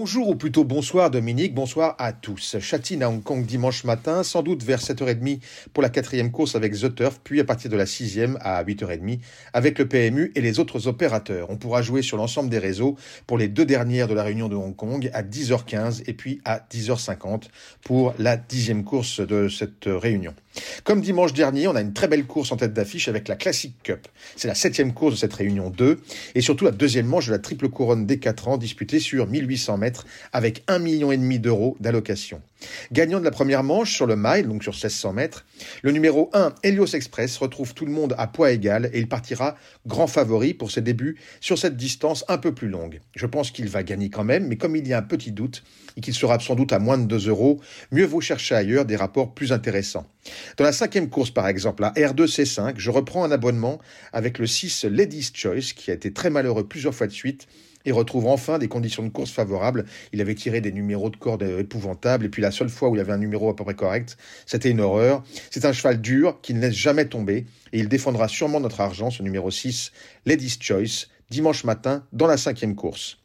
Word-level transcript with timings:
Bonjour 0.00 0.30
ou 0.30 0.34
plutôt 0.34 0.64
bonsoir 0.64 1.10
Dominique, 1.10 1.54
bonsoir 1.54 1.94
à 1.98 2.14
tous. 2.14 2.56
Châtine 2.58 3.02
à 3.02 3.10
Hong 3.10 3.22
Kong 3.22 3.44
dimanche 3.44 3.84
matin, 3.84 4.22
sans 4.22 4.42
doute 4.42 4.62
vers 4.62 4.80
7h30 4.80 5.40
pour 5.74 5.82
la 5.82 5.90
quatrième 5.90 6.30
course 6.30 6.54
avec 6.54 6.72
The 6.72 6.94
Turf, 6.94 7.20
puis 7.22 7.38
à 7.38 7.44
partir 7.44 7.70
de 7.70 7.76
la 7.76 7.84
sixième 7.84 8.38
à 8.40 8.64
8h30 8.64 9.18
avec 9.52 9.78
le 9.78 9.86
PMU 9.86 10.32
et 10.34 10.40
les 10.40 10.58
autres 10.58 10.88
opérateurs. 10.88 11.50
On 11.50 11.58
pourra 11.58 11.82
jouer 11.82 12.00
sur 12.00 12.16
l'ensemble 12.16 12.48
des 12.48 12.58
réseaux 12.58 12.96
pour 13.26 13.36
les 13.36 13.48
deux 13.48 13.66
dernières 13.66 14.08
de 14.08 14.14
la 14.14 14.22
réunion 14.22 14.48
de 14.48 14.56
Hong 14.56 14.74
Kong 14.74 15.10
à 15.12 15.22
10h15 15.22 16.04
et 16.06 16.14
puis 16.14 16.40
à 16.46 16.64
10h50 16.72 17.48
pour 17.84 18.14
la 18.18 18.38
dixième 18.38 18.84
course 18.84 19.20
de 19.20 19.50
cette 19.50 19.84
réunion. 19.84 20.32
Comme 20.82 21.02
dimanche 21.02 21.34
dernier, 21.34 21.68
on 21.68 21.76
a 21.76 21.80
une 21.82 21.92
très 21.92 22.08
belle 22.08 22.24
course 22.24 22.50
en 22.52 22.56
tête 22.56 22.72
d'affiche 22.72 23.08
avec 23.08 23.28
la 23.28 23.36
Classic 23.36 23.74
Cup. 23.82 24.08
C'est 24.34 24.48
la 24.48 24.54
septième 24.54 24.94
course 24.94 25.12
de 25.12 25.18
cette 25.18 25.34
réunion 25.34 25.68
2 25.68 26.00
et 26.34 26.40
surtout 26.40 26.64
la 26.64 26.70
deuxième 26.70 27.06
manche 27.06 27.26
de 27.26 27.32
la 27.32 27.38
triple 27.38 27.68
couronne 27.68 28.06
des 28.06 28.18
4 28.18 28.48
ans 28.48 28.56
disputée 28.56 28.98
sur 28.98 29.26
1800 29.26 29.76
mètres 29.76 29.89
avec 30.32 30.64
1,5 30.66 30.78
million 30.80 31.38
d'euros 31.38 31.76
d'allocation. 31.80 32.40
Gagnant 32.92 33.20
de 33.20 33.24
la 33.24 33.30
première 33.30 33.62
manche 33.62 33.94
sur 33.94 34.06
le 34.06 34.16
mile, 34.16 34.46
donc 34.46 34.62
sur 34.62 34.72
1600 34.72 35.12
mètres, 35.12 35.46
le 35.82 35.92
numéro 35.92 36.30
1, 36.34 36.54
Helios 36.62 36.94
Express, 36.94 37.38
retrouve 37.38 37.74
tout 37.74 37.86
le 37.86 37.92
monde 37.92 38.14
à 38.18 38.26
poids 38.26 38.50
égal 38.50 38.90
et 38.92 38.98
il 38.98 39.08
partira 39.08 39.56
grand 39.86 40.06
favori 40.06 40.54
pour 40.54 40.70
ses 40.70 40.82
débuts 40.82 41.16
sur 41.40 41.58
cette 41.58 41.76
distance 41.76 42.24
un 42.28 42.38
peu 42.38 42.52
plus 42.52 42.68
longue. 42.68 43.00
Je 43.14 43.26
pense 43.26 43.50
qu'il 43.50 43.68
va 43.68 43.82
gagner 43.82 44.10
quand 44.10 44.24
même, 44.24 44.46
mais 44.46 44.56
comme 44.56 44.76
il 44.76 44.86
y 44.86 44.92
a 44.92 44.98
un 44.98 45.02
petit 45.02 45.32
doute 45.32 45.62
et 45.96 46.00
qu'il 46.00 46.14
sera 46.14 46.38
sans 46.38 46.54
doute 46.54 46.72
à 46.72 46.78
moins 46.78 46.98
de 46.98 47.04
2 47.04 47.28
euros, 47.28 47.60
mieux 47.92 48.04
vaut 48.04 48.20
chercher 48.20 48.54
ailleurs 48.54 48.84
des 48.84 48.96
rapports 48.96 49.34
plus 49.34 49.52
intéressants. 49.52 50.06
Dans 50.56 50.64
la 50.64 50.72
cinquième 50.72 51.08
course, 51.08 51.30
par 51.30 51.48
exemple, 51.48 51.82
la 51.82 51.92
R2C5, 51.92 52.74
je 52.76 52.90
reprends 52.90 53.24
un 53.24 53.30
abonnement 53.30 53.78
avec 54.12 54.38
le 54.38 54.46
6 54.46 54.84
Ladies 54.84 55.30
Choice, 55.32 55.72
qui 55.74 55.90
a 55.90 55.94
été 55.94 56.12
très 56.12 56.30
malheureux 56.30 56.66
plusieurs 56.66 56.94
fois 56.94 57.06
de 57.06 57.12
suite 57.12 57.46
et 57.84 57.92
retrouve 57.92 58.26
enfin 58.26 58.58
des 58.58 58.68
conditions 58.68 59.02
de 59.02 59.08
course 59.08 59.30
favorables. 59.30 59.84
Il 60.12 60.20
avait 60.20 60.34
tiré 60.34 60.60
des 60.60 60.72
numéros 60.72 61.10
de 61.10 61.16
corde 61.16 61.42
épouvantables, 61.42 62.24
et 62.24 62.28
puis 62.28 62.42
la 62.42 62.50
seule 62.50 62.68
fois 62.68 62.88
où 62.88 62.96
il 62.96 63.00
avait 63.00 63.12
un 63.12 63.18
numéro 63.18 63.50
à 63.50 63.56
peu 63.56 63.64
près 63.64 63.74
correct, 63.74 64.16
c'était 64.46 64.70
une 64.70 64.80
horreur. 64.80 65.22
C'est 65.50 65.64
un 65.64 65.72
cheval 65.72 66.00
dur 66.00 66.38
qui 66.42 66.54
ne 66.54 66.60
laisse 66.60 66.74
jamais 66.74 67.06
tomber, 67.06 67.46
et 67.72 67.78
il 67.78 67.88
défendra 67.88 68.28
sûrement 68.28 68.60
notre 68.60 68.80
argent, 68.80 69.10
ce 69.10 69.22
numéro 69.22 69.50
6, 69.50 69.92
Ladies 70.26 70.58
Choice, 70.60 71.08
dimanche 71.30 71.64
matin, 71.64 72.04
dans 72.12 72.26
la 72.26 72.36
cinquième 72.36 72.74
course. 72.74 73.18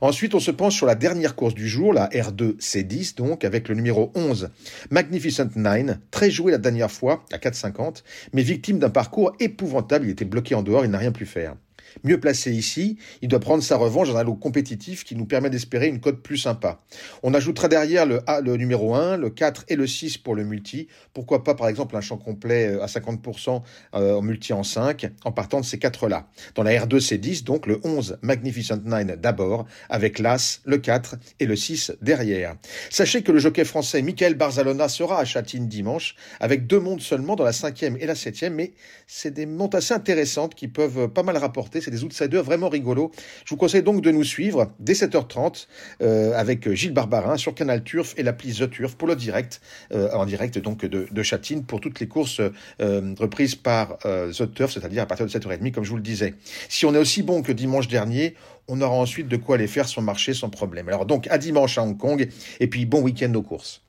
Ensuite, 0.00 0.34
on 0.34 0.40
se 0.40 0.50
penche 0.50 0.76
sur 0.76 0.86
la 0.86 0.94
dernière 0.94 1.34
course 1.34 1.54
du 1.54 1.68
jour, 1.68 1.92
la 1.92 2.08
R2 2.08 2.58
C10, 2.58 3.16
donc, 3.16 3.44
avec 3.44 3.68
le 3.68 3.74
numéro 3.74 4.12
11, 4.14 4.50
Magnificent 4.90 5.48
Nine, 5.56 6.00
très 6.10 6.30
joué 6.30 6.52
la 6.52 6.58
dernière 6.58 6.90
fois, 6.90 7.24
à 7.32 7.38
4,50, 7.38 8.02
mais 8.32 8.42
victime 8.42 8.78
d'un 8.78 8.90
parcours 8.90 9.32
épouvantable, 9.40 10.06
il 10.06 10.10
était 10.10 10.24
bloqué 10.24 10.54
en 10.54 10.62
dehors, 10.62 10.84
il 10.84 10.90
n'a 10.90 10.98
rien 10.98 11.12
pu 11.12 11.26
faire. 11.26 11.56
Mieux 12.04 12.20
placé 12.20 12.52
ici, 12.52 12.98
il 13.20 13.28
doit 13.28 13.40
prendre 13.40 13.62
sa 13.62 13.76
revanche 13.76 14.08
dans 14.08 14.16
un 14.16 14.24
lot 14.24 14.34
compétitif 14.34 15.04
qui 15.04 15.16
nous 15.16 15.26
permet 15.26 15.50
d'espérer 15.50 15.88
une 15.88 16.00
cote 16.00 16.22
plus 16.22 16.38
sympa. 16.38 16.80
On 17.22 17.34
ajoutera 17.34 17.68
derrière 17.68 18.06
le, 18.06 18.20
A, 18.26 18.40
le 18.40 18.56
numéro 18.56 18.94
1, 18.94 19.16
le 19.16 19.30
4 19.30 19.64
et 19.68 19.76
le 19.76 19.86
6 19.86 20.18
pour 20.18 20.34
le 20.34 20.44
multi. 20.44 20.88
Pourquoi 21.12 21.44
pas 21.44 21.54
par 21.54 21.68
exemple 21.68 21.96
un 21.96 22.00
champ 22.00 22.16
complet 22.16 22.68
euh, 22.68 22.82
à 22.82 22.86
50% 22.86 23.62
euh, 23.94 24.14
en 24.14 24.22
multi 24.22 24.52
en 24.52 24.62
5 24.62 25.10
en 25.24 25.32
partant 25.32 25.60
de 25.60 25.64
ces 25.64 25.78
quatre-là. 25.78 26.28
Dans 26.54 26.62
la 26.62 26.72
R2 26.72 27.00
c'est 27.00 27.18
10, 27.18 27.44
donc 27.44 27.66
le 27.66 27.80
11 27.84 28.18
Magnificent 28.22 28.78
9 28.84 29.18
d'abord, 29.20 29.66
avec 29.88 30.18
l'As, 30.18 30.60
le 30.64 30.78
4 30.78 31.16
et 31.40 31.46
le 31.46 31.56
6 31.56 31.92
derrière. 32.00 32.56
Sachez 32.90 33.22
que 33.22 33.32
le 33.32 33.38
jockey 33.38 33.64
français 33.64 34.02
Michael 34.02 34.34
Barzalona 34.34 34.88
sera 34.88 35.18
à 35.18 35.24
Châtine 35.24 35.68
dimanche, 35.68 36.16
avec 36.40 36.66
deux 36.66 36.80
montes 36.80 37.00
seulement 37.00 37.36
dans 37.36 37.44
la 37.44 37.52
5e 37.52 37.96
et 37.98 38.06
la 38.06 38.14
7e, 38.14 38.50
mais 38.50 38.72
c'est 39.06 39.32
des 39.32 39.46
montes 39.46 39.74
assez 39.74 39.94
intéressantes 39.94 40.54
qui 40.54 40.68
peuvent 40.68 41.08
pas 41.08 41.22
mal 41.22 41.36
rapporter 41.36 41.80
c'est 41.82 41.90
des 41.90 42.04
outsiders 42.04 42.42
vraiment 42.42 42.68
rigolos. 42.68 43.10
Je 43.44 43.50
vous 43.50 43.56
conseille 43.56 43.82
donc 43.82 44.00
de 44.00 44.10
nous 44.10 44.24
suivre 44.24 44.70
dès 44.78 44.94
7h30 44.94 45.66
euh, 46.00 46.32
avec 46.34 46.70
Gilles 46.72 46.92
Barbarin 46.92 47.36
sur 47.36 47.54
Canal 47.54 47.82
Turf 47.82 48.14
et 48.16 48.22
l'appli 48.22 48.54
The 48.54 48.70
Turf 48.70 48.94
pour 48.94 49.08
le 49.08 49.16
direct, 49.16 49.60
euh, 49.92 50.10
en 50.12 50.26
direct 50.26 50.58
donc 50.58 50.84
de, 50.84 51.22
Châtine 51.22 51.64
pour 51.64 51.80
toutes 51.80 52.00
les 52.00 52.08
courses 52.08 52.40
euh, 52.80 53.14
reprises 53.18 53.54
par 53.54 53.98
The 53.98 54.54
Turf, 54.54 54.72
c'est-à-dire 54.72 55.02
à 55.02 55.06
partir 55.06 55.26
de 55.26 55.30
7h30 55.30 55.72
comme 55.72 55.84
je 55.84 55.90
vous 55.90 55.96
le 55.96 56.02
disais. 56.02 56.34
Si 56.68 56.84
on 56.86 56.94
est 56.94 56.98
aussi 56.98 57.22
bon 57.22 57.42
que 57.42 57.52
dimanche 57.52 57.88
dernier, 57.88 58.34
on 58.68 58.80
aura 58.80 58.94
ensuite 58.94 59.28
de 59.28 59.36
quoi 59.36 59.56
aller 59.56 59.66
faire 59.66 59.88
son 59.88 60.02
marché 60.02 60.34
sans 60.34 60.50
problème. 60.50 60.88
Alors 60.88 61.06
donc 61.06 61.26
à 61.28 61.38
dimanche 61.38 61.78
à 61.78 61.82
Hong 61.82 61.96
Kong 61.96 62.28
et 62.60 62.66
puis 62.66 62.86
bon 62.86 63.02
week-end 63.02 63.32
aux 63.34 63.42
courses. 63.42 63.81